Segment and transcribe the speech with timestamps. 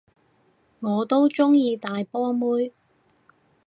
[0.79, 2.71] 我都鍾意大波妹